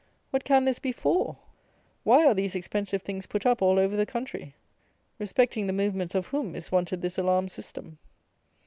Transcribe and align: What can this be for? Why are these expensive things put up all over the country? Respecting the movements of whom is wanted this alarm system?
What 0.31 0.43
can 0.43 0.65
this 0.65 0.79
be 0.79 0.91
for? 0.91 1.37
Why 2.03 2.25
are 2.25 2.33
these 2.33 2.55
expensive 2.55 3.03
things 3.03 3.27
put 3.27 3.45
up 3.45 3.61
all 3.61 3.77
over 3.77 3.95
the 3.95 4.07
country? 4.07 4.55
Respecting 5.19 5.67
the 5.67 5.73
movements 5.73 6.15
of 6.15 6.25
whom 6.29 6.55
is 6.55 6.71
wanted 6.71 7.03
this 7.03 7.19
alarm 7.19 7.47
system? 7.49 7.99